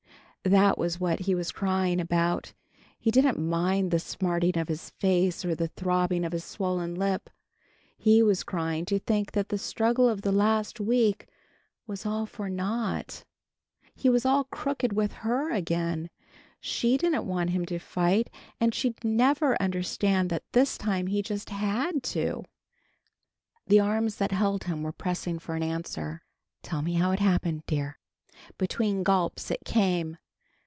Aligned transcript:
That 0.43 0.75
was 0.75 0.99
what 0.99 1.19
he 1.19 1.35
was 1.35 1.51
crying 1.51 1.99
about. 1.99 2.53
He 2.97 3.11
didn't 3.11 3.37
mind 3.37 3.91
the 3.91 3.99
smarting 3.99 4.57
of 4.57 4.69
his 4.69 4.89
face 4.89 5.45
or 5.45 5.53
the 5.53 5.67
throbbing 5.67 6.25
of 6.25 6.31
his 6.31 6.43
swollen 6.43 6.95
lip. 6.95 7.29
He 7.95 8.23
was 8.23 8.41
crying 8.41 8.85
to 8.85 8.97
think 8.97 9.33
that 9.33 9.49
the 9.49 9.59
struggle 9.59 10.09
of 10.09 10.23
the 10.23 10.31
last 10.31 10.79
week 10.79 11.27
was 11.85 12.07
all 12.07 12.25
for 12.25 12.49
naught. 12.49 13.23
He 13.93 14.09
was 14.09 14.25
all 14.25 14.45
crooked 14.45 14.93
with 14.93 15.13
Her 15.13 15.51
again. 15.53 16.09
She 16.59 16.97
didn't 16.97 17.27
want 17.27 17.51
him 17.51 17.63
to 17.67 17.77
fight 17.77 18.27
and 18.59 18.73
she'd 18.73 19.03
never 19.03 19.55
understand 19.61 20.31
that 20.31 20.51
this 20.53 20.75
time 20.75 21.05
he 21.05 21.21
just 21.21 21.51
had 21.51 22.01
to. 22.01 22.45
The 23.67 23.79
arms 23.79 24.15
that 24.15 24.31
held 24.31 24.63
him 24.63 24.81
were 24.81 24.91
pressing 24.91 25.37
for 25.37 25.53
an 25.53 25.61
answer. 25.61 26.23
"Tell 26.63 26.81
me 26.81 26.93
how 26.95 27.11
it 27.11 27.19
happened, 27.19 27.61
dear." 27.67 27.99
Between 28.57 29.03
gulps 29.03 29.51
it 29.51 29.63
came. 29.65 30.17